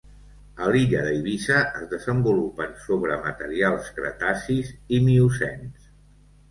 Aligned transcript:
A 0.67 0.69
l'illa 0.75 1.03
d'Eivissa 1.07 1.59
es 1.81 1.85
desenvolupen 1.93 2.73
sobre 2.89 3.21
materials 3.29 3.95
cretacis 4.01 4.75
i 4.99 5.05
miocens. 5.11 5.91